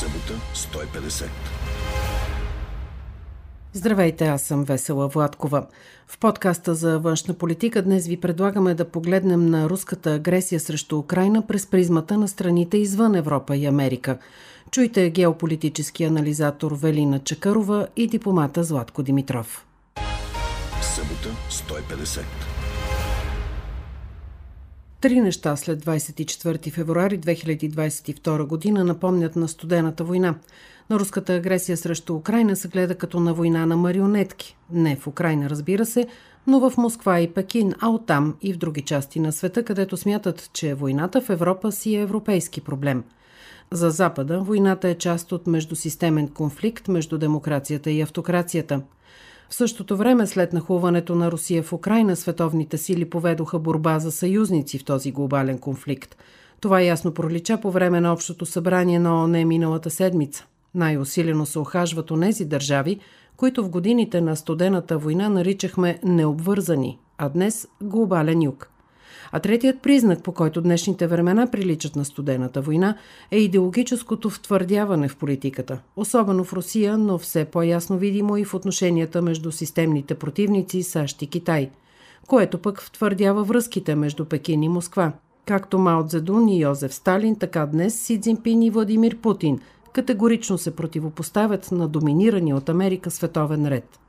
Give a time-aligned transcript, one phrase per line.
[0.00, 1.24] Събота 150.
[3.72, 5.66] Здравейте, аз съм Весела Владкова.
[6.06, 11.46] В подкаста за външна политика днес ви предлагаме да погледнем на руската агресия срещу Украина
[11.46, 14.18] през призмата на страните извън Европа и Америка.
[14.70, 19.66] Чуйте геополитически анализатор Велина Чакарова и дипломата Златко Димитров.
[20.82, 22.20] Събота 150.
[25.00, 30.34] Три неща след 24 февруари 2022 година напомнят на студената война.
[30.90, 34.56] На руската агресия срещу Украина се гледа като на война на марионетки.
[34.72, 36.06] Не в Украина, разбира се,
[36.46, 40.50] но в Москва и Пекин, а оттам и в други части на света, където смятат,
[40.52, 43.04] че войната в Европа си е европейски проблем.
[43.70, 48.82] За Запада войната е част от междусистемен конфликт между демокрацията и автокрацията–
[49.50, 54.78] в същото време, след нахуването на Русия в Украина, световните сили поведоха борба за съюзници
[54.78, 56.16] в този глобален конфликт.
[56.60, 60.46] Това ясно пролича по време на Общото събрание на ООН миналата седмица.
[60.74, 63.00] Най-усилено се охажват онези държави,
[63.36, 68.70] които в годините на студената война наричахме необвързани, а днес глобален юг–
[69.32, 72.96] а третият признак, по който днешните времена приличат на студената война,
[73.30, 79.22] е идеологическото втвърдяване в политиката, особено в Русия, но все по-ясно видимо и в отношенията
[79.22, 81.70] между системните противници САЩ и Китай,
[82.28, 85.12] което пък втвърдява връзките между Пекин и Москва.
[85.46, 89.58] Както Мао Цзедун и Йозеф Сталин, така днес Си Цзинпин и Владимир Путин
[89.92, 94.00] категорично се противопоставят на доминирани от Америка световен ред.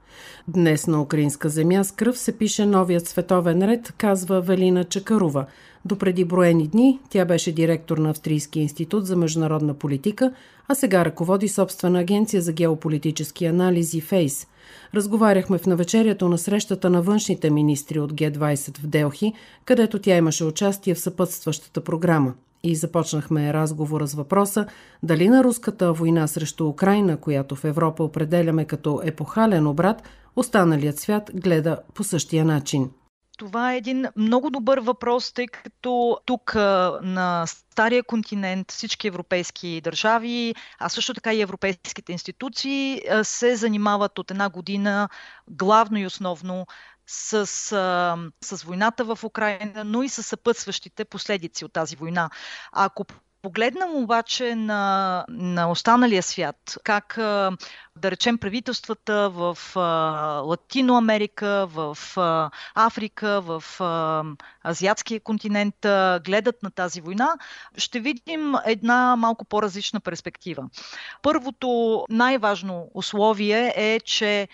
[0.47, 5.45] Днес на украинска земя с кръв се пише новият световен ред, казва Велина Чакарова.
[5.85, 10.33] До преди броени дни тя беше директор на Австрийския институт за международна политика,
[10.67, 14.47] а сега ръководи собствена агенция за геополитически анализи ФЕЙС.
[14.95, 19.33] Разговаряхме в навечерието на срещата на външните министри от Г-20 в Делхи,
[19.65, 24.65] където тя имаше участие в съпътстващата програма и започнахме разговора с въпроса
[25.03, 30.03] дали на руската война срещу Украина, която в Европа определяме като епохален обрат,
[30.35, 32.89] останалият свят гледа по същия начин.
[33.37, 36.55] Това е един много добър въпрос, тъй като тук
[37.01, 44.31] на Стария континент, всички европейски държави, а също така и европейските институции се занимават от
[44.31, 45.09] една година
[45.49, 46.65] главно и основно
[47.11, 47.45] с,
[48.41, 52.29] с войната в Украина, но и с съпътстващите последици от тази война.
[52.71, 53.05] Ако
[53.41, 57.13] погледнем обаче на, на останалия свят, как
[57.95, 59.57] да речем правителствата в
[60.45, 61.97] Латино Америка, в
[62.75, 63.63] Африка, в
[64.65, 65.75] Азиатския континент
[66.25, 67.35] гледат на тази война,
[67.77, 70.63] ще видим една малко по-различна перспектива.
[71.21, 74.47] Първото най-важно условие е, че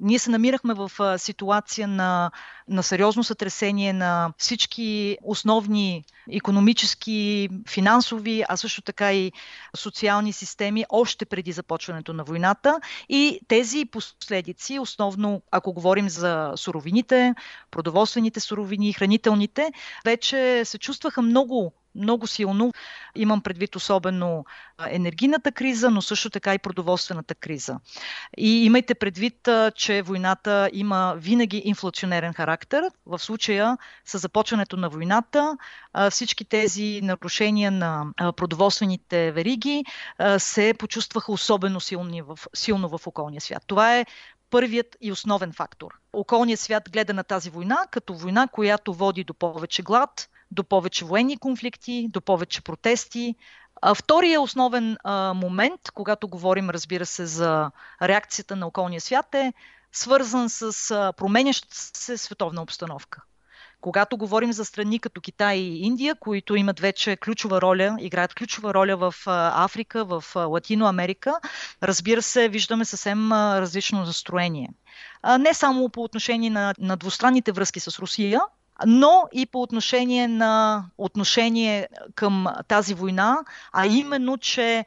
[0.00, 2.30] ние се намирахме в ситуация на,
[2.68, 9.32] на сериозно сътресение на всички основни економически, финансови, а също така и
[9.76, 12.80] социални системи още преди започването на войната.
[13.08, 17.34] И тези последици, основно ако говорим за суровините,
[17.70, 19.72] продоволствените суровини, хранителните,
[20.04, 22.72] вече се чувстваха много много силно.
[23.14, 24.44] Имам предвид особено
[24.86, 27.78] енергийната криза, но също така и продоволствената криза.
[28.36, 32.82] И имайте предвид, че войната има винаги инфлационерен характер.
[33.06, 35.56] В случая с започването на войната
[36.10, 39.84] всички тези нарушения на продоволствените вериги
[40.38, 43.62] се почувстваха особено силни в, силно в околния свят.
[43.66, 44.06] Това е
[44.50, 45.90] първият и основен фактор.
[46.12, 51.04] Околният свят гледа на тази война като война, която води до повече глад, до повече
[51.04, 53.34] военни конфликти, до повече протести.
[53.96, 54.96] Втория основен
[55.34, 57.70] момент, когато говорим, разбира се, за
[58.02, 59.52] реакцията на околния свят е
[59.92, 63.22] свързан с променящата се световна обстановка.
[63.80, 68.74] Когато говорим за страни като Китай и Индия, които имат вече ключова роля, играят ключова
[68.74, 71.40] роля в Африка, в Латино Америка,
[71.82, 74.68] разбира се, виждаме съвсем различно настроение.
[75.38, 78.40] Не само по отношение на, на двустранните връзки с Русия,
[78.86, 83.38] но и по отношение на отношение към тази война,
[83.72, 84.84] а именно, че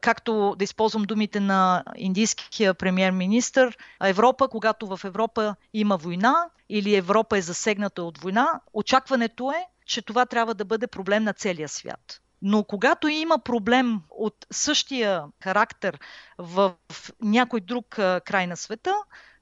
[0.00, 3.70] както да използвам думите на индийския премьер-министр,
[4.02, 6.34] Европа, когато в Европа има война
[6.68, 11.32] или Европа е засегната от война, очакването е, че това трябва да бъде проблем на
[11.32, 12.20] целия свят.
[12.42, 15.98] Но когато има проблем от същия характер
[16.38, 16.72] в
[17.22, 17.86] някой друг
[18.24, 18.94] край на света,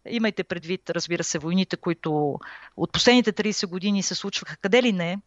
[0.08, 2.38] Имайте предвид, разбира се, войните, които
[2.76, 5.18] от последните 30 години се случваха къде ли не.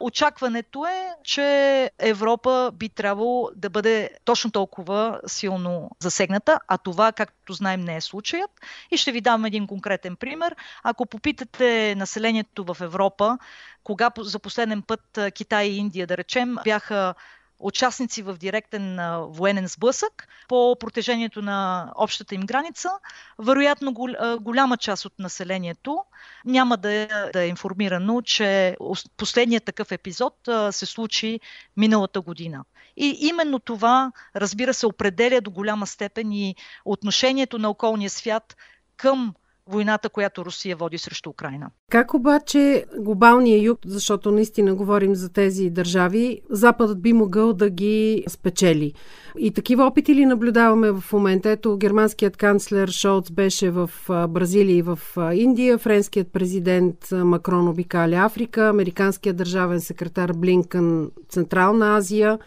[0.00, 7.52] Очакването е, че Европа би трябвало да бъде точно толкова силно засегната, а това, както
[7.52, 8.50] знаем, не е случаят.
[8.90, 10.56] И ще ви дам един конкретен пример.
[10.82, 13.38] Ако попитате населението в Европа,
[13.84, 17.14] кога за последен път Китай и Индия, да речем, бяха
[17.60, 18.98] участници в директен
[19.28, 22.90] военен сблъсък по протежението на общата им граница,
[23.38, 23.94] вероятно
[24.40, 26.04] голяма част от населението
[26.44, 28.76] няма да е, да е информирано, че
[29.16, 30.34] последният такъв епизод
[30.70, 31.40] се случи
[31.76, 32.64] миналата година.
[32.96, 36.54] И именно това, разбира се, определя до голяма степен и
[36.84, 38.56] отношението на околния свят
[38.96, 39.34] към
[39.66, 41.70] войната, която Русия води срещу Украина.
[41.90, 48.24] Как обаче глобалния юг, защото наистина говорим за тези държави, Западът би могъл да ги
[48.28, 48.92] спечели?
[49.38, 51.50] И такива опити ли наблюдаваме в момента?
[51.50, 53.90] Ето, германският канцлер Шолц беше в
[54.28, 54.98] Бразилия и в
[55.32, 62.38] Индия, френският президент Макрон обикаля Африка, американският държавен секретар Блинкън Централна Азия.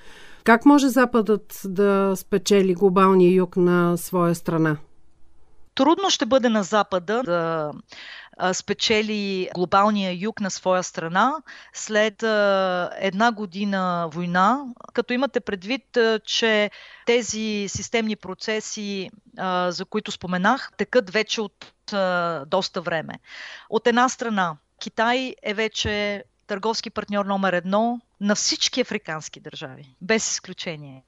[0.44, 4.77] Как може Западът да спечели глобалния юг на своя страна?
[5.75, 7.72] Трудно ще бъде на Запада да
[8.54, 11.34] спечели глобалния юг на своя страна
[11.74, 12.24] след
[12.98, 16.72] една година война, като имате предвид, че
[17.06, 19.10] тези системни процеси,
[19.68, 21.66] за които споменах, текат вече от
[22.48, 23.20] доста време.
[23.70, 30.31] От една страна, Китай е вече търговски партньор номер едно на всички африкански държави, без
[30.31, 31.04] изключение.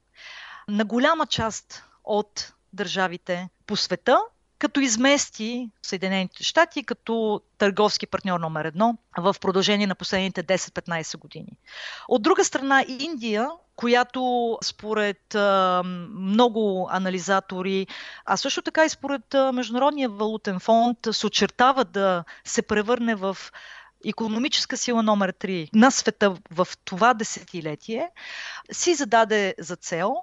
[0.68, 4.20] На голяма част от държавите по света
[4.60, 11.52] като измести Съединените щати като търговски партньор номер едно в продължение на последните 10-15 години.
[12.08, 15.36] От друга страна, Индия, която според
[16.14, 17.88] много анализатори,
[18.26, 23.38] а също така и според Международния валутен фонд, се очертава да се превърне в
[24.06, 28.10] економическа сила номер 3 на света в това десетилетие,
[28.72, 30.16] си зададе за цел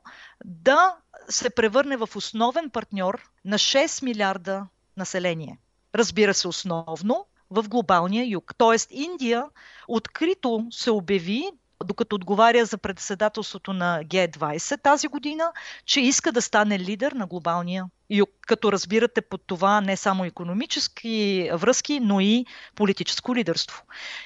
[0.45, 0.97] да
[1.29, 5.59] се превърне в основен партньор на 6 милиарда население.
[5.95, 8.55] Разбира се, основно в глобалния юг.
[8.59, 9.45] Тоест Индия
[9.89, 11.51] открито се обяви
[11.85, 15.53] докато отговаря за председателството на Г20 тази година,
[15.85, 18.31] че иска да стане лидер на глобалния юг.
[18.47, 23.83] Като разбирате под това не само економически връзки, но и политическо лидерство.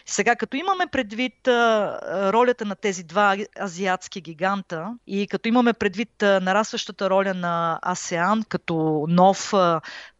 [0.07, 1.35] Сега, като имаме предвид
[2.33, 9.05] ролята на тези два азиатски гиганта и като имаме предвид нарастващата роля на АСЕАН като
[9.09, 9.53] нов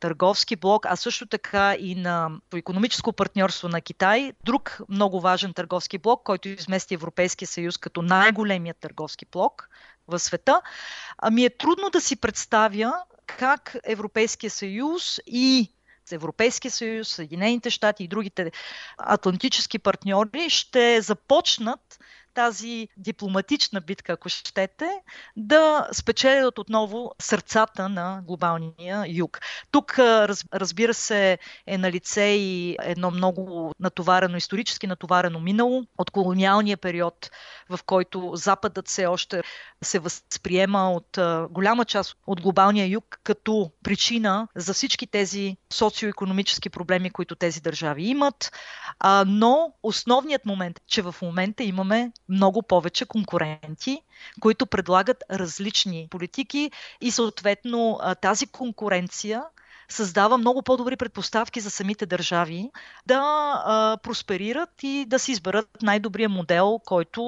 [0.01, 5.99] търговски блок, а също така и на економическо партньорство на Китай, друг много важен търговски
[5.99, 9.69] блок, който измести Европейския съюз като най-големият търговски блок
[10.09, 10.61] в света,
[11.19, 12.93] ами е трудно да си представя
[13.27, 15.73] как Европейския съюз и
[16.13, 18.53] Европейския съюз, Съединените щати и другите
[18.99, 21.99] атлантически партньори ще започнат
[22.37, 24.91] тази дипломатична битка, ако щете,
[25.37, 29.41] да спечелят отново сърцата на глобалния юг.
[29.71, 29.99] Тук,
[30.55, 37.31] разбира се, е на лице и едно много натоварено, исторически натоварено минало от колониалния период,
[37.71, 39.43] в който Западът все още
[39.83, 41.19] се възприема от
[41.51, 48.05] голяма част от глобалния юг като причина за всички тези социо-економически проблеми, които тези държави
[48.05, 48.53] имат.
[49.27, 54.01] Но основният момент, че в момента имаме много повече конкуренти,
[54.41, 56.71] които предлагат различни политики
[57.01, 59.43] и съответно тази конкуренция
[59.89, 62.71] създава много по-добри предпоставки за самите държави
[63.07, 67.23] да а, просперират и да си изберат най-добрия модел, който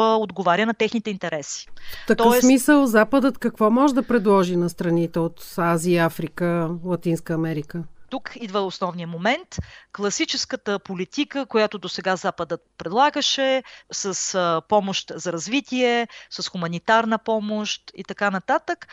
[0.00, 1.68] а, отговаря на техните интереси.
[2.04, 2.40] В такъв Тоест...
[2.40, 7.82] смисъл Западът какво може да предложи на страните от Азия, Африка, Латинска Америка?
[8.10, 9.56] Тук идва основния момент.
[9.92, 13.62] Класическата политика, която до сега Западът предлагаше,
[13.92, 18.88] с помощ за развитие, с хуманитарна помощ и така нататък,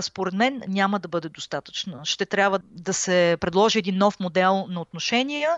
[0.00, 2.00] според мен няма да бъде достатъчно.
[2.04, 5.50] Ще трябва да се предложи един нов модел на отношения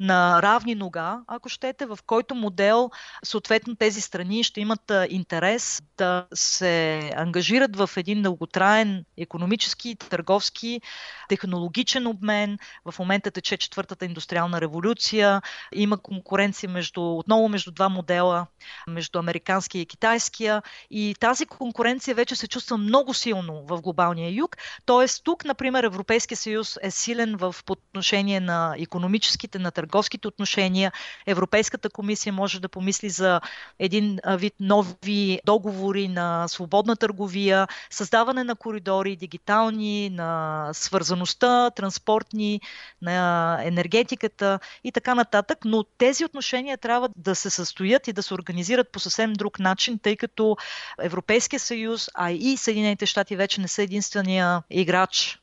[0.00, 2.90] на равни нога, ако щете, в който модел
[3.24, 10.80] съответно тези страни ще имат интерес да се ангажират в един дълготраен економически, търговски,
[11.28, 12.58] технологичен обмен, ден.
[12.84, 15.42] В момента тече четвъртата индустриална революция.
[15.72, 18.46] Има конкуренция между, отново между два модела,
[18.88, 20.62] между американския и китайския.
[20.90, 24.56] И тази конкуренция вече се чувства много силно в глобалния юг.
[24.86, 30.92] Тоест тук, например, Европейския съюз е силен в отношение на економическите, на търговските отношения.
[31.26, 33.40] Европейската комисия може да помисли за
[33.78, 42.60] един вид нови договори на свободна търговия, създаване на коридори, дигитални, на свързаността, транспортни животни,
[43.02, 48.34] на енергетиката и така нататък, но тези отношения трябва да се състоят и да се
[48.34, 50.56] организират по съвсем друг начин, тъй като
[51.02, 55.38] Европейския съюз, а и Съединените щати вече не са единствения играч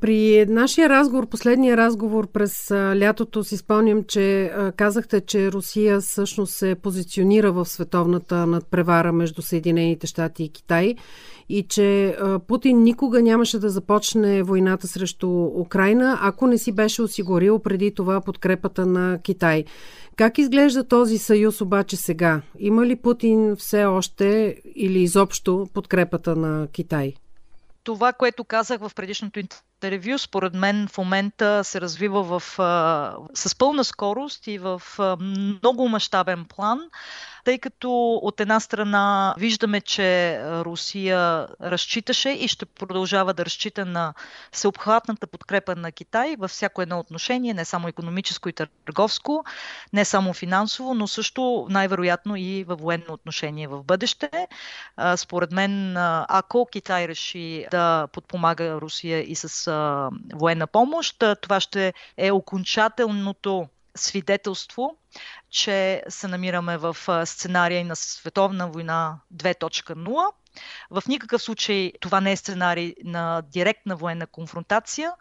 [0.00, 6.74] При нашия разговор, последния разговор през лятото си спомням, че казахте, че Русия всъщност се
[6.74, 10.94] позиционира в световната надпревара между Съединените щати и Китай
[11.48, 12.16] и че
[12.46, 18.20] Путин никога нямаше да започне войната срещу Украина, ако не си беше осигурил преди това
[18.20, 19.64] подкрепата на Китай.
[20.16, 22.42] Как изглежда този съюз обаче сега?
[22.58, 27.14] Има ли Путин все още или изобщо подкрепата на Китай?
[27.84, 32.42] Това, което казах в предишното интервю, според мен в момента се развива в,
[33.34, 34.82] с пълна скорост и в
[35.20, 36.80] много мащабен план
[37.44, 44.14] тъй като от една страна виждаме, че Русия разчиташе и ще продължава да разчита на
[44.52, 49.44] всеобхватната подкрепа на Китай във всяко едно отношение, не само економическо и търговско,
[49.92, 54.30] не само финансово, но също най-вероятно и във военно отношение в бъдеще.
[55.16, 55.96] Според мен,
[56.28, 59.72] ако Китай реши да подпомага Русия и с
[60.34, 64.96] военна помощ, това ще е окончателното свидетелство,
[65.50, 70.32] че се намираме в сценария на световна война 2.0
[70.90, 75.12] в никакъв случай това не е сценарий на директна военна конфронтация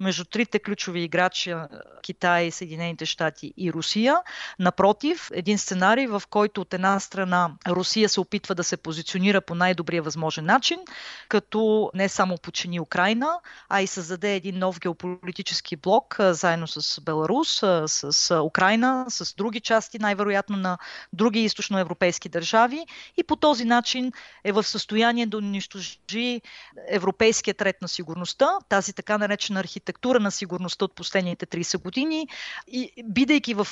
[0.00, 1.54] между трите ключови играчи
[2.02, 4.16] Китай, Съединените щати и Русия.
[4.58, 9.54] Напротив, един сценарий, в който от една страна Русия се опитва да се позиционира по
[9.54, 10.80] най-добрия възможен начин,
[11.28, 17.62] като не само почини Украина, а и създаде един нов геополитически блок заедно с Беларус,
[17.86, 20.78] с Украина, с други части, най-вероятно на
[21.12, 24.12] други източноевропейски държави и по този начин
[24.44, 26.40] е в състояние да унищожи
[26.88, 32.28] европейският ред на сигурността, тази така наречена архитектура на сигурността от последните 30 години.
[32.68, 33.66] И бидейки в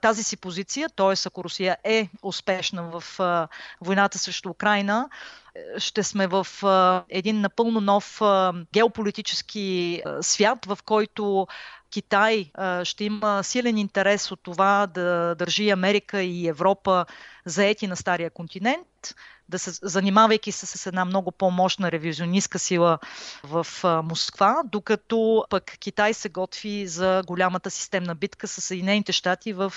[0.00, 1.14] тази си позиция, т.е.
[1.26, 3.18] ако Русия е успешна в
[3.80, 5.08] войната срещу Украина,
[5.78, 6.46] ще сме в
[7.08, 8.20] един напълно нов
[8.74, 11.46] геополитически свят, в който
[11.90, 12.50] Китай
[12.84, 17.06] ще има силен интерес от това да държи Америка и Европа
[17.44, 19.14] заети на стария континент,
[19.48, 22.98] да се, занимавайки се с една много по-мощна ревизионистка сила
[23.44, 23.66] в
[24.04, 29.72] Москва, докато пък Китай се готви за голямата системна битка с Съединените щати в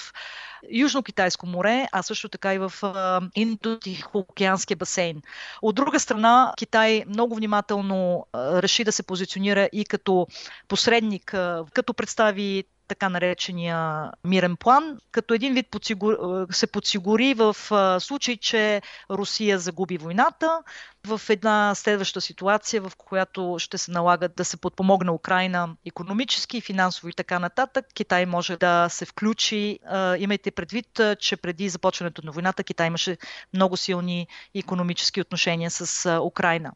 [0.73, 2.73] Южно-Китайско море, а също така и в
[3.35, 5.21] Индо-Тихоокеанския басейн.
[5.61, 10.27] От друга страна, Китай много внимателно реши да се позиционира и като
[10.67, 11.35] посредник,
[11.73, 16.17] като представи така наречения мирен план, като един вид подсигур...
[16.51, 17.55] се подсигури в
[17.99, 20.63] случай, че Русия загуби войната,
[21.07, 27.09] в една следваща ситуация, в която ще се налага да се подпомогне Украина економически, финансово
[27.09, 29.79] и така нататък, Китай може да се включи.
[30.17, 33.17] Имайте предвид, че преди започването на войната Китай имаше
[33.53, 36.71] много силни економически отношения с Украина.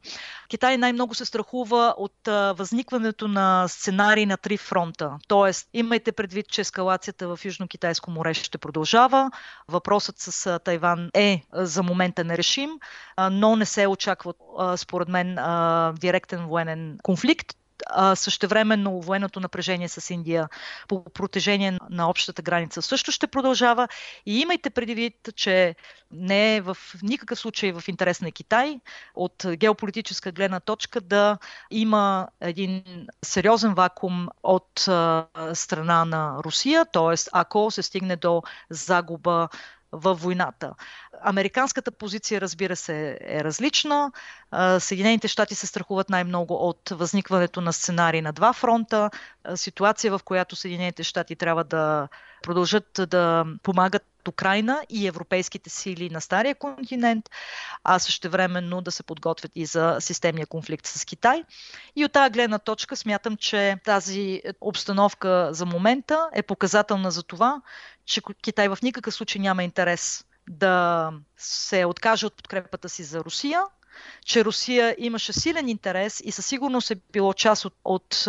[0.48, 2.27] Китай най-много се страхува от
[2.58, 5.17] възникването на сценарии на три фронта.
[5.27, 9.32] Тоест, имайте предвид, че ескалацията в Южно-Китайско море ще продължава.
[9.67, 12.70] Въпросът с Тайван е за момента нерешим,
[13.32, 15.36] но не се очаква очаква, според мен,
[16.00, 17.48] директен военен конфликт.
[18.15, 20.50] същевременно военното напрежение с Индия
[20.88, 23.88] по протежение на общата граница също ще продължава.
[24.25, 25.75] И имайте предвид, че
[26.12, 28.79] не е в никакъв случай в интерес на Китай
[29.15, 31.38] от геополитическа гледна точка да
[31.72, 32.84] има един
[33.25, 34.72] сериозен вакуум от
[35.53, 37.15] страна на Русия, т.е.
[37.34, 39.50] ако се стигне до загуба
[39.92, 40.74] във войната.
[41.22, 44.12] Американската позиция, разбира се, е различна.
[44.80, 49.10] Съединените щати се страхуват най-много от възникването на сценарии на два фронта,
[49.56, 52.08] ситуация в която Съединените щати трябва да
[52.42, 57.29] продължат да помагат Украина и европейските сили на Стария континент,
[57.84, 61.44] а също времено да се подготвят и за системния конфликт с Китай.
[61.96, 67.62] И от тази гледна точка смятам, че тази обстановка за момента е показателна за това,
[68.05, 73.63] че Китай в никакъв случай няма интерес да се откаже от подкрепата си за Русия,
[74.25, 78.25] че Русия имаше силен интерес и със сигурност е било част от, от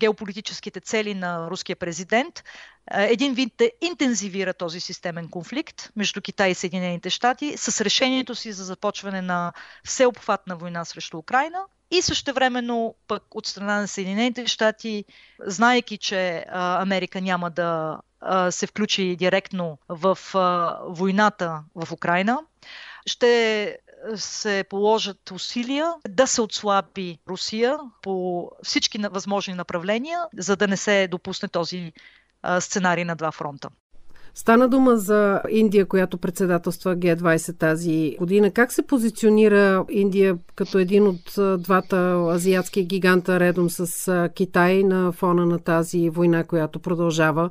[0.00, 2.44] геополитическите цели на руския президент.
[2.90, 8.52] Един вид да интензивира този системен конфликт между Китай и Съединените щати с решението си
[8.52, 9.52] за започване на
[9.84, 15.04] всеобхватна война срещу Украина и също времено пък от страна на Съединените щати,
[15.40, 18.00] знаеки, че Америка няма да
[18.50, 20.18] се включи директно в
[20.88, 22.38] войната в Украина,
[23.06, 23.78] ще
[24.14, 31.08] се положат усилия да се отслаби Русия по всички възможни направления, за да не се
[31.08, 31.92] допусне този
[32.60, 33.68] сценарий на два фронта.
[34.34, 38.50] Стана дума за Индия, която председателства Г20 тази година.
[38.50, 41.96] Как се позиционира Индия като един от двата
[42.30, 47.50] азиатски гиганта редом с Китай на фона на тази война, която продължава?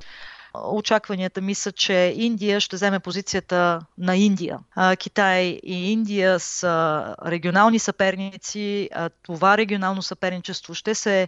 [0.63, 4.59] Очакванията ми са, че Индия ще вземе позицията на Индия.
[4.97, 8.89] Китай и Индия са регионални съперници.
[9.23, 11.27] Това регионално съперничество ще се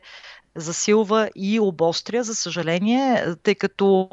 [0.55, 4.10] засилва и обостря, за съжаление, тъй като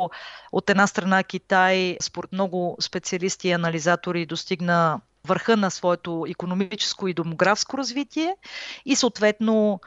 [0.52, 7.14] от една страна Китай, според много специалисти и анализатори, достигна върха на своето економическо и
[7.14, 8.37] демографско развитие
[8.85, 9.80] и съответно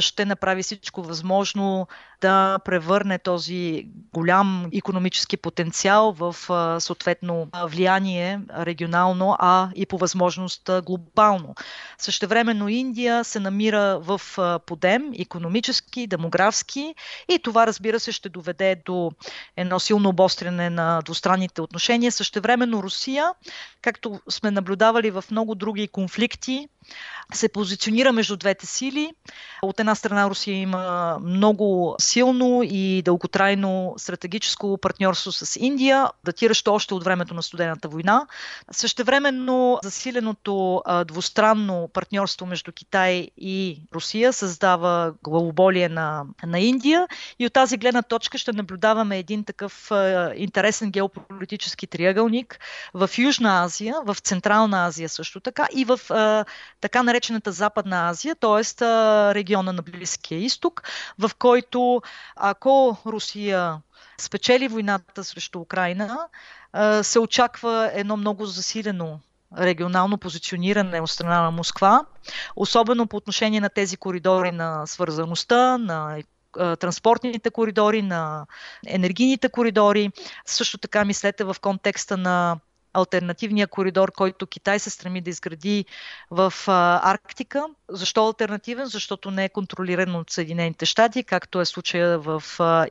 [0.00, 1.88] ще направи всичко възможно
[2.20, 6.36] да превърне този голям економически потенциал в
[6.80, 11.54] съответно влияние регионално, а и по възможност глобално.
[11.98, 14.20] Същевременно Индия се намира в
[14.66, 16.94] подем економически, демографски
[17.28, 19.10] и това разбира се ще доведе до
[19.56, 22.12] едно силно обостряне на двустранните отношения.
[22.12, 23.32] Същевременно Русия,
[23.82, 26.68] както сме наблюдавали в много други конфликти,
[27.34, 29.12] се позиционира между двете сили.
[29.62, 36.94] От една страна Русия има много силно и дълготрайно стратегическо партньорство с Индия, датиращо още
[36.94, 38.26] от времето на студената война.
[38.70, 47.06] Същевременно засиленото двустранно партньорство между Китай и Русия създава главоболие на, на Индия
[47.38, 49.90] и от тази гледна точка ще наблюдаваме един такъв
[50.36, 52.60] интересен геополитически триъгълник
[52.94, 56.00] в Южна Азия, в Централна Азия също така и в
[56.80, 58.84] така наречената Западна Азия, т.е.
[59.34, 60.82] региона на Близкия изток,
[61.18, 61.97] в който
[62.36, 63.76] ако Русия
[64.20, 66.18] спечели войната срещу Украина,
[67.02, 69.20] се очаква едно много засилено
[69.58, 72.04] регионално позициониране от страна на Москва,
[72.56, 78.46] особено по отношение на тези коридори на свързаността, на транспортните коридори, на
[78.86, 80.10] енергийните коридори.
[80.46, 82.56] Също така мислете в контекста на
[82.92, 85.84] альтернативния коридор, който Китай се стреми да изгради
[86.30, 86.52] в
[87.02, 87.64] Арктика.
[87.88, 88.86] Защо альтернативен?
[88.86, 92.42] Защото не е контролиран от Съединените щати, както е случая в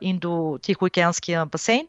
[0.02, 1.86] Индо-Тихоокеанския басейн.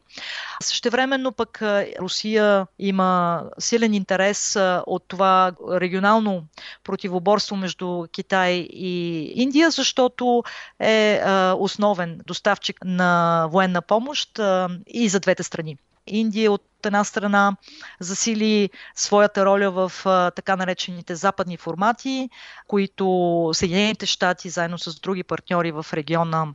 [0.62, 1.62] Същевременно пък
[2.00, 6.44] Русия има силен интерес от това регионално
[6.84, 10.42] противоборство между Китай и Индия, защото
[10.80, 11.22] е
[11.56, 14.40] основен доставчик на военна помощ
[14.86, 15.76] и за двете страни.
[16.06, 17.56] Индия от една страна
[18.00, 19.92] засили своята роля в
[20.36, 22.30] така наречените западни формати,
[22.66, 26.46] които Съединените щати заедно с други партньори в региона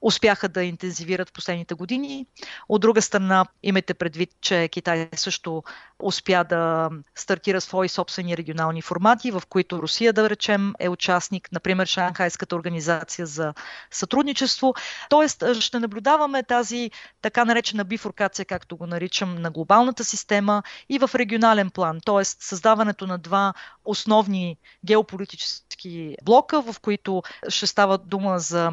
[0.00, 2.26] успяха да интензивират в последните години.
[2.68, 5.62] От друга страна, имайте предвид, че Китай също
[5.98, 11.86] успя да стартира свои собствени регионални формати, в които Русия, да речем, е участник, например
[11.86, 13.54] Шанхайската организация за
[13.90, 14.74] сътрудничество.
[15.10, 16.90] Тоест, ще наблюдаваме тази
[17.22, 22.24] така наречена бифуркация, както го наричам, на глобалната система и в регионален план, т.е.
[22.24, 28.72] създаването на два основни геополитически блока, в които ще става дума за,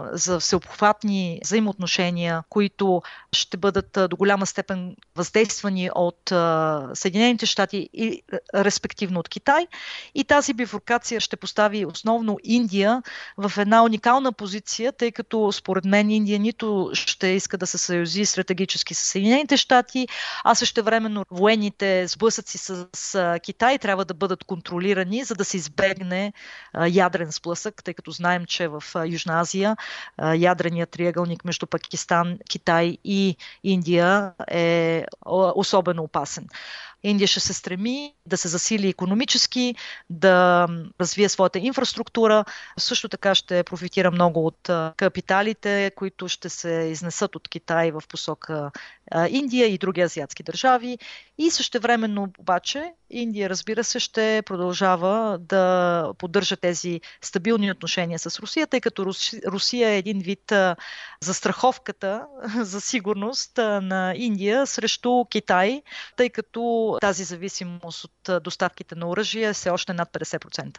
[0.00, 6.32] за всеобхватни взаимоотношения, които ще бъдат до голяма степен въздействани от
[6.94, 8.22] Съединените щати и
[8.54, 9.66] респективно от Китай.
[10.14, 13.02] И тази бифуркация ще постави основно Индия
[13.36, 18.24] в една уникална позиция, тъй като според мен Индия нито ще иска да се съюзи
[18.24, 20.08] стратегически с Съединените щати,
[20.44, 25.56] а също времено военните сблъсъци с, с Китай трябва да бъдат контролирани, за да се
[25.56, 26.32] избегне
[26.88, 29.76] ядрен сблъсък, тъй като знаем, че в Южна Азия
[30.36, 35.04] ядреният триъгълник между Пакистан, Китай и Индия е
[35.54, 36.46] особено опасен.
[37.02, 39.74] Индия ще се стреми да се засили економически,
[40.10, 40.66] да
[41.00, 42.44] развие своята инфраструктура.
[42.78, 48.70] Също така ще профитира много от капиталите, които ще се изнесат от Китай в посока
[49.28, 50.98] Индия и други азиатски държави.
[51.38, 58.66] И същевременно обаче Индия, разбира се, ще продължава да поддържа тези стабилни отношения с Русия,
[58.66, 59.06] тъй като
[59.46, 60.52] Русия е един вид
[61.20, 62.26] застраховката
[62.60, 65.82] за сигурност на Индия срещу Китай,
[66.16, 70.78] тъй като тази зависимост от доставките на оръжие е все още над 50%.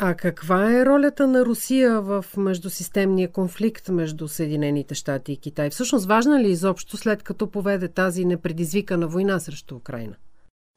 [0.00, 5.70] А каква е ролята на Русия в междусистемния конфликт между Съединените щати и Китай?
[5.70, 10.14] Всъщност важна ли изобщо след като поведе тази непредизвикана война срещу Украина?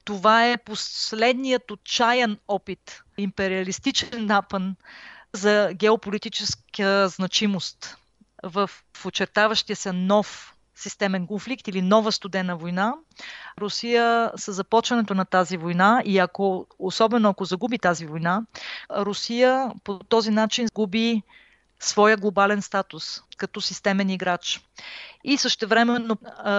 [0.06, 4.76] Това е последният отчаян опит, империалистичен напън
[5.34, 7.98] за геополитическа значимост
[8.44, 8.70] в
[9.06, 10.51] очертаващия се нов
[10.82, 12.94] системен конфликт или нова студена война.
[13.60, 18.42] Русия с започването на тази война и ако, особено ако загуби тази война,
[18.92, 21.22] Русия по този начин губи
[21.80, 24.62] своя глобален статус като системен играч.
[25.24, 26.18] И същевременно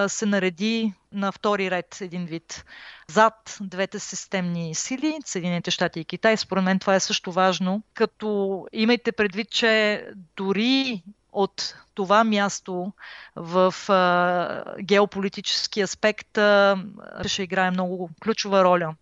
[0.08, 2.64] се нареди на втори ред един вид
[3.08, 6.36] зад двете системни сили, Съединените щати и Китай.
[6.36, 10.04] Според мен това е също важно, като имайте предвид, че
[10.36, 11.02] дори
[11.32, 12.92] от това място
[13.36, 16.84] в а, геополитически аспект а,
[17.26, 18.94] ще играе много ключова роля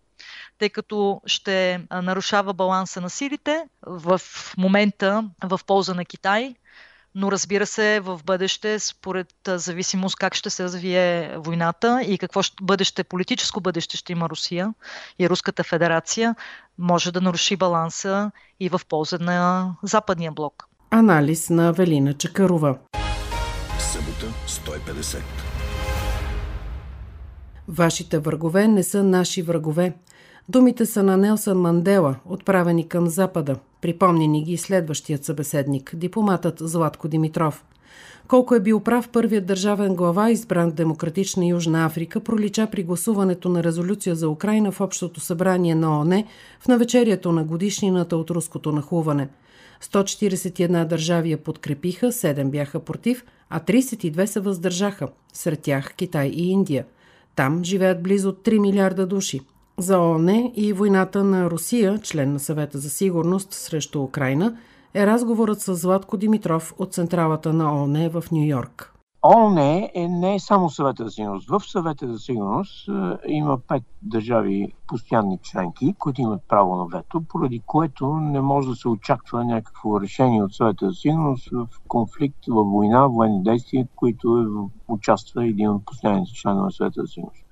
[0.61, 4.21] тъй като ще нарушава баланса на силите в
[4.57, 6.55] момента в полза на Китай,
[7.15, 13.03] но разбира се в бъдеще, според зависимост как ще се развие войната и какво бъдеще,
[13.03, 14.73] политическо бъдеще ще има Русия
[15.19, 16.35] и Руската федерация,
[16.77, 20.70] може да наруши баланса и в полза на Западния блок.
[20.93, 22.77] Анализ на Велина Чакарова.
[23.79, 25.17] Събота 150.
[27.67, 29.93] Вашите врагове не са наши врагове.
[30.49, 33.55] Думите са на Нелсън Мандела, отправени към Запада.
[33.81, 37.63] Припомни ни ги следващият събеседник, дипломатът Златко Димитров.
[38.27, 43.49] Колко е бил прав първият държавен глава, избран в Демократична Южна Африка, пролича при гласуването
[43.49, 46.25] на резолюция за Украина в Общото събрание на ОНЕ
[46.59, 49.29] в навечерието на годишнината от руското нахлуване.
[49.83, 56.51] 141 държави я подкрепиха, 7 бяха против, а 32 се въздържаха, сред тях Китай и
[56.51, 56.85] Индия.
[57.35, 59.41] Там живеят близо 3 милиарда души
[59.77, 64.57] за ООН и войната на Русия, член на съвета за сигурност срещу Украина,
[64.93, 68.90] е разговорът с Златко Димитров от централата на ООН в Нью Йорк.
[69.23, 71.49] ООН е не е само съвета за сигурност.
[71.49, 72.91] В съвета за сигурност е,
[73.27, 78.75] има пет държави постоянни членки, които имат право на вето, поради което не може да
[78.75, 84.69] се очаква някакво решение от съвета за сигурност в конфликт, в война, военни действия, които
[84.87, 87.45] участва един от постоянните членове на съвета за сигурност.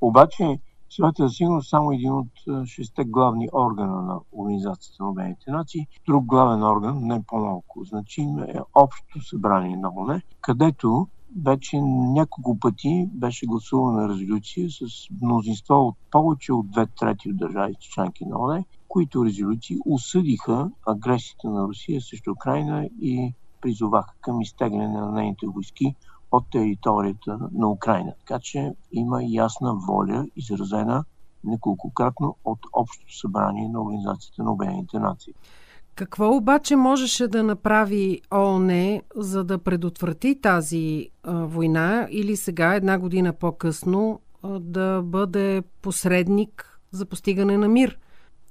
[0.00, 0.58] Обаче
[0.96, 2.28] Съвета за сигурност само един от
[2.66, 5.86] шесте главни органа на Организацията на Обединените нации.
[6.06, 11.08] Друг главен орган, не по-малко значим, е Общото събрание на ОНЕ, където
[11.44, 11.80] вече
[12.14, 18.24] няколко пъти беше гласувана резолюция с мнозинство от повече от две трети от държавите членки
[18.24, 25.12] на ОНЕ, които резолюции осъдиха агресията на Русия срещу Украина и призоваха към изтегляне на
[25.12, 25.94] нейните войски
[26.36, 28.12] от територията на Украина.
[28.26, 31.04] Така че има ясна воля, изразена
[31.44, 35.34] неколкократно от Общото събрание на Организацията на Обединените нации.
[35.94, 42.98] Какво обаче можеше да направи ООН, за да предотврати тази а, война или сега, една
[42.98, 47.98] година по-късно, а, да бъде посредник за постигане на мир?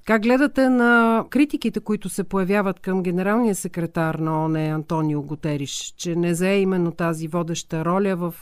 [0.05, 6.15] Как гледате на критиките, които се появяват към генералния секретар на ОНЕ Антонио Готериш, че
[6.15, 8.35] не зае именно тази водеща роля в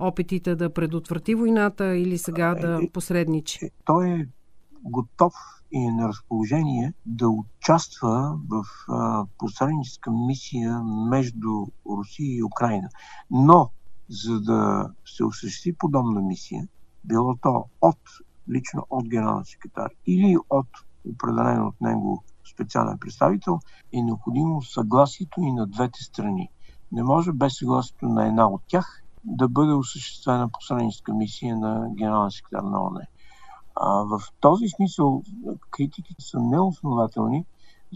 [0.00, 3.70] опитите да предотврати войната или сега да посредничи?
[3.84, 4.26] Той е
[4.84, 5.32] готов
[5.72, 8.64] и е на разположение да участва в
[9.38, 12.88] посредническа мисия между Русия и Украина.
[13.30, 13.70] Но,
[14.08, 16.68] за да се осъществи подобна мисия,
[17.04, 17.98] било то от
[18.50, 20.66] лично от генералния секретар или от
[21.08, 23.60] определен от него специален представител,
[23.92, 26.48] е необходимо съгласието и на двете страни.
[26.92, 32.30] Не може без съгласието на една от тях да бъде осъществена посредническа мисия на генерален
[32.30, 33.06] секретар на ОНЕ.
[33.76, 35.22] А, в този смисъл
[35.70, 37.44] критиките са неоснователни,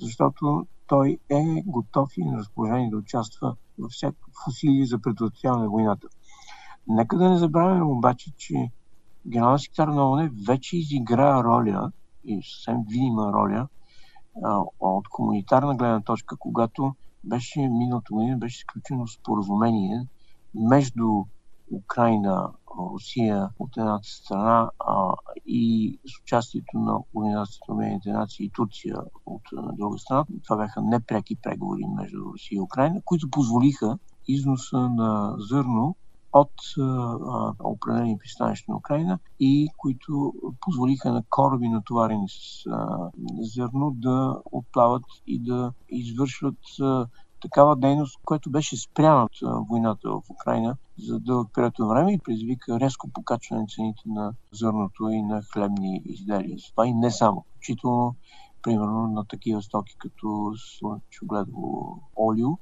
[0.02, 5.70] защото той е готов и на разположение да участва във всякакъв усилие за предотвратяване на
[5.70, 6.08] войната.
[6.88, 8.70] Нека да не забравяме обаче, че
[9.26, 11.92] генерален секретар на ОНЕ вече изигра роля
[12.24, 13.68] и съвсем видима роля
[14.44, 20.06] а, от комунитарна гледна точка, когато беше миналото година беше изключено споразумение
[20.54, 21.24] между
[21.72, 25.14] Украина, Русия от едната страна а,
[25.46, 30.24] и с участието на Организацията на Обединените нации и Турция от друга страна.
[30.44, 35.96] Това бяха непреки преговори между Русия и Украина, които позволиха износа на зърно
[36.34, 43.90] от а, определени пристанища на Украина и които позволиха на кораби натоварени с а, зърно
[43.90, 47.06] да отплават и да извършват а,
[47.42, 52.18] такава дейност, която беше спряна от войната в Украина за дълъг период от време и
[52.18, 56.56] предизвика резко покачване на цените на зърното и на хлебни изделия.
[56.70, 57.44] Това и не само.
[57.56, 58.14] Включително,
[58.62, 62.58] примерно, на такива стоки като слънчогледово олио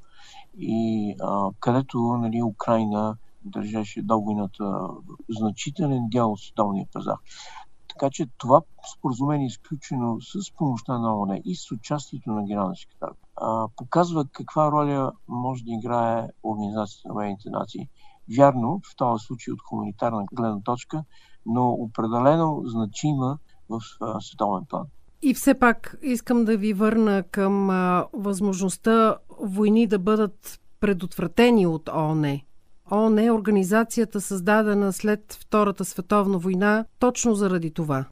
[0.58, 4.88] и а, където нали, Украина държеше до войната
[5.30, 7.16] значителен дял от световния пазар.
[7.88, 8.60] Така че това
[8.96, 13.10] споразумение, изключено с помощта на ОНЕ и с участието на генералния секретар,
[13.76, 17.88] показва каква роля може да играе Организацията на Обединените нации.
[18.36, 21.04] Вярно, в този случай от хуманитарна гледна точка,
[21.46, 23.80] но определено значима в
[24.20, 24.86] световен план.
[25.22, 27.66] И все пак искам да ви върна към
[28.12, 32.40] възможността войни да бъдат предотвратени от ООН.
[32.92, 38.04] ООН е организацията създадена след Втората световна война точно заради това.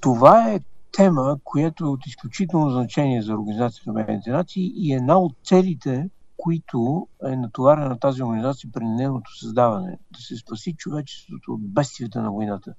[0.00, 0.60] Това е
[0.92, 6.10] тема, която е от изключително значение за Организацията на Обединените нации и една от целите,
[6.36, 12.30] които е натоварена тази организация при нейното създаване, да се спаси човечеството от бедствията на
[12.30, 12.74] войната.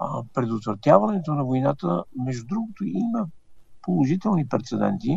[0.00, 3.26] А, предотвратяването на войната, между другото, има
[3.82, 5.16] положителни прецеденти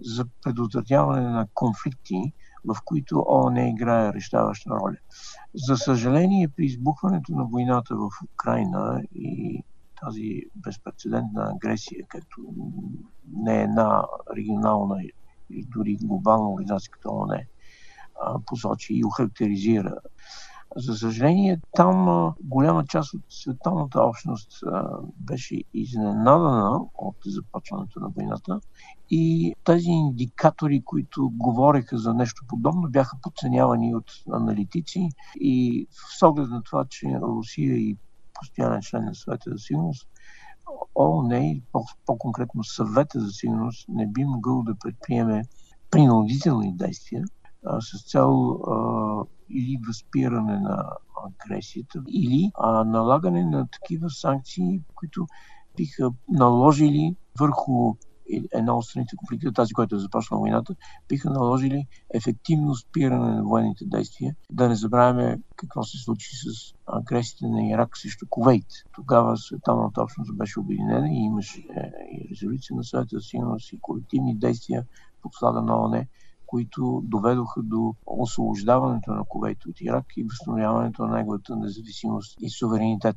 [0.00, 2.32] за предотвратяване на конфликти,
[2.66, 4.96] в които ООН играе решаваща роля.
[5.54, 9.62] За съжаление, при избухването на войната в Украина и
[10.00, 12.42] тази безпредседентна агресия, като
[13.32, 14.04] не една
[14.36, 15.02] регионална
[15.50, 17.38] или дори глобална организация като ООН
[18.46, 19.94] посочи и охарактеризира.
[20.76, 24.64] За съжаление, там голяма част от световната общност
[25.16, 28.60] беше изненадана от започването на войната.
[29.10, 35.08] И тези индикатори, които говореха за нещо подобно, бяха подценявани от аналитици.
[35.40, 35.86] И
[36.18, 37.96] с оглед на това, че Русия и
[38.34, 40.08] постоянен член на съвета за сигурност,
[40.94, 41.60] ООН
[42.06, 45.42] по-конкретно съвета за сигурност не би могъл да предприеме
[45.90, 47.24] принудителни действия
[47.66, 50.84] а, с цел а, или възпиране на
[51.26, 55.26] агресията, или а, налагане на такива санкции, които
[55.76, 57.94] биха наложили върху
[58.52, 60.74] една от страните конфликта, тази, която е започнала войната,
[61.08, 64.34] биха наложили ефективно спиране на военните действия.
[64.50, 68.66] Да не забравяме какво се случи с агресията на Ирак срещу Кувейт.
[68.92, 73.80] Тогава световната общност беше обединена и имаше е, и резолюция на съвета за сигурност и
[73.80, 74.84] колективни действия
[75.22, 76.08] по слада на ОНЕ,
[76.46, 83.16] които доведоха до освобождаването на Кувейт от Ирак и възстановяването на неговата независимост и суверенитет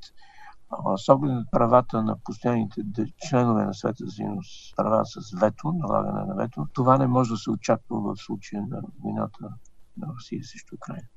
[0.97, 2.81] с оглед на правата на постоянните
[3.29, 7.37] членове на света за сигурност, права с вето, налагане на вето, това не може да
[7.37, 9.49] се очаква в случая на войната
[9.97, 11.07] на Русия срещу Украина.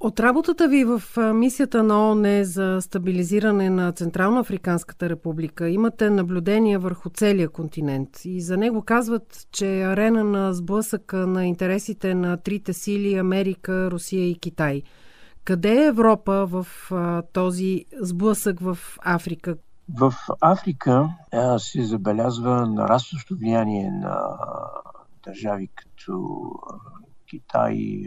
[0.00, 1.02] От работата ви в
[1.34, 5.68] мисията на ООН за стабилизиране на Централно Африканската република.
[5.68, 8.08] Имате наблюдения върху целия континент.
[8.24, 13.90] И за него казват, че е арена на сблъсъка на интересите на трите сили Америка,
[13.90, 14.82] Русия и Китай–
[15.44, 16.66] къде е Европа в
[17.32, 19.56] този сблъсък в Африка?
[19.98, 24.18] В Африка а, се забелязва нарастващо влияние на
[25.24, 26.40] държави като
[27.30, 28.04] Китай,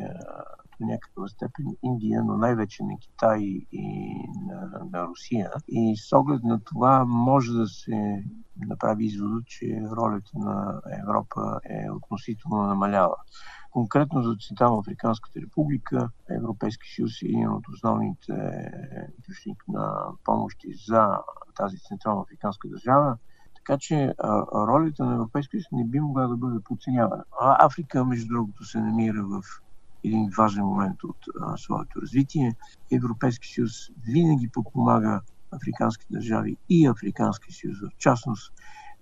[0.80, 3.40] до някаква степен Индия, но най-вече на Китай
[3.72, 4.16] и
[4.48, 5.52] на, на Русия.
[5.68, 8.24] И с оглед на това може да се
[8.68, 13.16] направи извода, че ролята на Европа е относително намалява.
[13.72, 18.34] Конкретно за Централно Африканската република, Европейски съюз е един от основните
[19.20, 21.18] източник на помощи за
[21.56, 23.18] тази Централно Африканска държава.
[23.56, 24.13] Така че
[24.56, 27.24] ролята на Европейския съюз не би могла да бъде подценявана.
[27.40, 29.42] Африка, между другото, се намира в
[30.08, 32.56] един важен момент от а, своето развитие.
[32.91, 33.72] Европейски съюз
[34.08, 38.54] винаги подпомага африкански държави и Африкански съюз в частност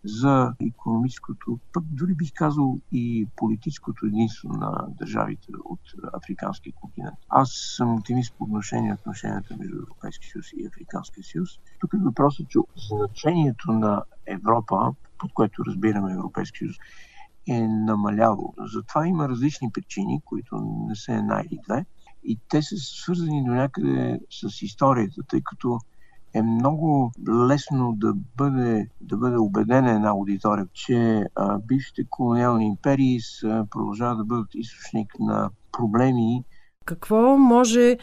[0.06, 5.80] за економическото, пък дори бих казал и политическото единство на държавите от
[6.14, 7.16] Африканския континент.
[7.30, 11.50] Аз съм оптимист по отношение на отношенията между Европейския съюз и Африканския съюз.
[11.80, 16.76] Тук е въпросът, че значението на Европа, под което разбираме Европейския съюз,
[17.48, 18.54] е намаляло.
[18.74, 20.56] Затова има различни причини, които
[20.88, 21.86] не са една или две.
[22.24, 25.80] И те са свързани до някъде с историята, тъй като
[26.34, 27.12] е много
[27.50, 34.18] лесно да бъде, да бъде убедена една аудитория, че а, бившите колониални империи са, продължават
[34.18, 36.44] да бъдат източник на проблеми.
[36.86, 37.98] Какво може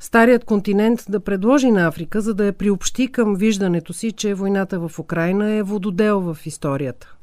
[0.00, 4.88] Старият континент да предложи на Африка, за да я приобщи към виждането си, че войната
[4.88, 7.15] в Украина е вододел в историята?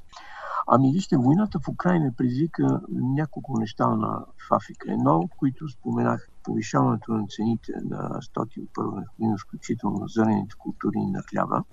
[0.67, 4.91] Ами вижте, войната в Украина предизвика няколко неща на, в Африка.
[4.93, 10.97] Едно, които споменах, повишаването на цените на стоки от първа необходимост, включително на зърнените култури
[10.97, 11.63] и на хляба.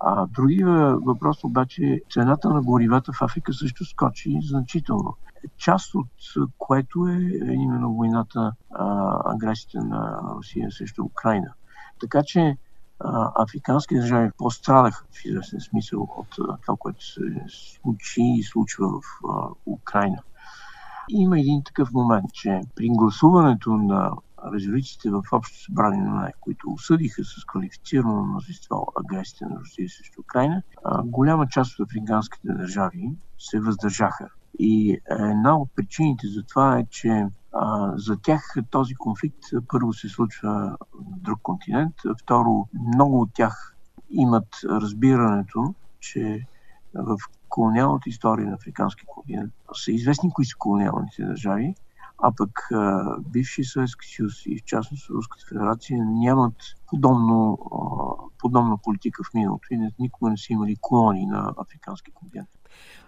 [0.00, 5.16] А другия въпрос обаче, е цената на горивата в Африка също скочи значително.
[5.56, 6.08] Част от
[6.58, 7.18] което е
[7.52, 8.52] именно войната,
[9.24, 11.52] агресията на Русия срещу Украина.
[12.00, 12.56] Така че
[13.34, 16.28] африкански държави пострадаха в известен смисъл от
[16.62, 19.02] това, което се случи и случва в
[19.66, 20.18] Украина.
[21.08, 24.12] Има един такъв момент, че при гласуването на
[24.54, 30.20] резолюциите в Общо събрание на НАЕ, които осъдиха с квалифицирано мнозинство агресията на Русия срещу
[30.20, 30.62] Украина,
[31.04, 34.28] голяма част от африканските държави се въздържаха.
[34.58, 37.26] И една от причините за това е, че
[37.60, 39.38] а, за тях този конфликт
[39.68, 43.76] първо се случва на друг континент, второ много от тях
[44.10, 46.46] имат разбирането, че
[46.94, 47.16] в
[47.48, 49.52] колониалната история на африканския континент
[49.84, 51.74] са известни кои са колониалните държави,
[52.18, 52.68] а пък
[53.28, 56.54] бивши Съветски съюз и в частност Руската федерация нямат
[56.86, 57.58] подобно,
[58.38, 62.48] подобна политика в миналото и никога не са имали колонии на африкански континент.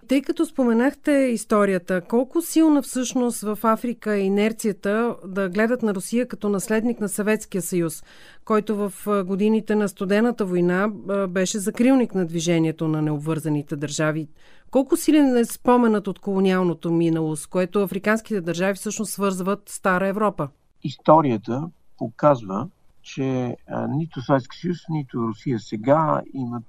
[0.07, 6.27] Тъй като споменахте историята, колко силна всъщност в Африка е инерцията да гледат на Русия
[6.27, 8.03] като наследник на Съветския съюз,
[8.45, 8.93] който в
[9.25, 10.89] годините на студената война
[11.29, 14.27] беше закрилник на движението на необвързаните държави.
[14.71, 20.47] Колко силен е споменът от колониалното минало, с което африканските държави всъщност свързват Стара Европа?
[20.83, 22.67] Историята показва,
[23.01, 23.55] че
[23.89, 26.65] нито Съветски съюз, нито Русия сега имат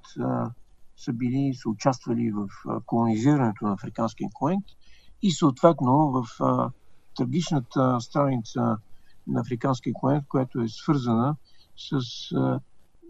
[1.00, 2.48] са били, са участвали в
[2.86, 4.64] колонизирането на африканския континент
[5.22, 6.24] и съответно в
[7.16, 8.76] трагичната страница
[9.26, 11.36] на африканския континент, която е свързана
[11.76, 12.00] с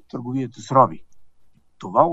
[0.08, 1.04] търговията с роби.
[1.78, 2.08] Това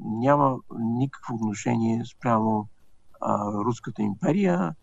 [0.00, 2.68] няма никакво отношение спрямо
[3.20, 4.74] а, Руската империя,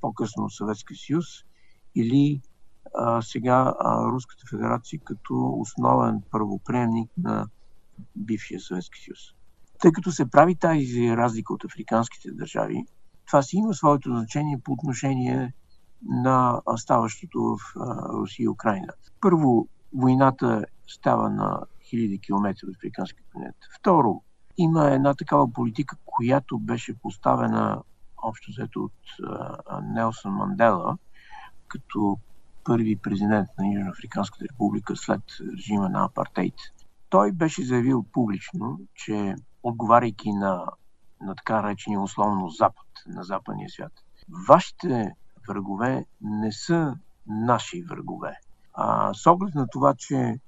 [0.00, 1.26] по-късно Съветския съюз
[1.94, 2.40] или
[2.94, 7.48] а, сега а, Руската федерация като основен първоприемник на
[8.16, 9.41] бившия Съветски съюз.
[9.82, 12.84] Тъй като се прави тази разлика от африканските държави,
[13.26, 15.52] това си има своето значение по отношение
[16.02, 17.58] на ставащото в
[18.12, 18.92] Русия и Украина.
[19.20, 23.56] Първо, войната става на хиляди километри от африканския континент.
[23.78, 24.22] Второ,
[24.56, 27.82] има една такава политика, която беше поставена
[28.22, 28.92] общо взето от
[29.82, 30.98] Нелсън Мандела,
[31.68, 32.18] като
[32.64, 35.22] първи президент на Южноафриканската република след
[35.56, 36.54] режима на апартейт.
[37.08, 40.66] Той беше заявил публично, че отговаряйки на,
[41.20, 43.92] на така наречения условно Запад, на западния свят.
[44.48, 45.14] Вашите
[45.48, 46.96] врагове не са
[47.26, 48.36] наши врагове.
[48.74, 50.40] А, с оглед на това, че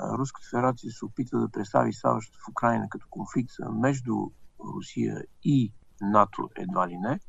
[0.00, 4.14] Руската федерация се опитва да представи ставащото в Украина като конфликт между
[4.74, 7.20] Русия и НАТО едва ли не,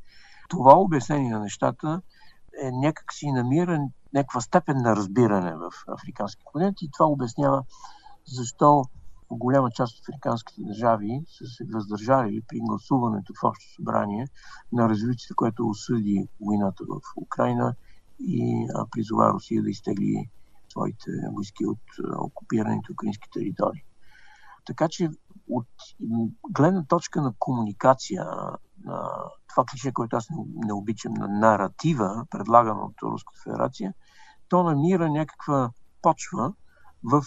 [0.48, 2.02] това обяснение на нещата
[2.62, 7.64] е някак си намира някаква степен на разбиране в африкански континент и това обяснява
[8.26, 8.84] защо
[9.30, 14.26] голяма част от африканските държави са се въздържали при гласуването в Общо събрание
[14.72, 17.74] на резолюцията, която осъди войната в Украина
[18.18, 20.30] и призова Русия да изтегли
[20.68, 21.82] своите войски от
[22.18, 23.84] окупираните украински територии.
[24.66, 25.10] Така че
[25.50, 25.66] от
[26.50, 28.24] гледна точка на комуникация,
[28.84, 29.08] на
[29.48, 30.28] това клише, което аз
[30.66, 33.94] не, обичам, на наратива, предлагана от Руската федерация,
[34.48, 35.70] то намира някаква
[36.02, 36.52] почва,
[37.04, 37.22] в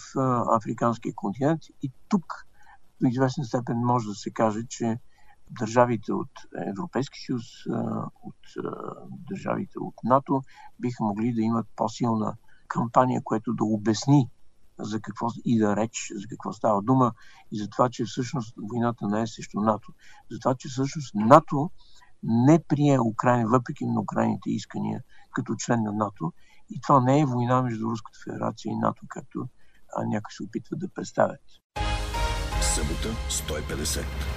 [0.57, 1.61] африканския континент.
[1.81, 2.25] И тук
[3.01, 4.99] до известна степен може да се каже, че
[5.59, 6.29] държавите от
[6.67, 7.43] Европейски съюз,
[8.23, 8.35] от
[9.29, 10.41] държавите от НАТО
[10.79, 12.35] биха могли да имат по-силна
[12.67, 14.29] кампания, която да обясни
[14.79, 17.13] за какво и да реч, за какво става дума
[17.51, 19.93] и за това, че всъщност войната не е срещу НАТО.
[20.31, 21.71] За това, че всъщност НАТО
[22.23, 26.33] не прие Украина, въпреки на Украините искания като член на НАТО.
[26.69, 29.47] И това не е война между Руската федерация и НАТО, както
[30.05, 31.41] някои се опитват да представят.
[32.61, 34.36] Събота 150.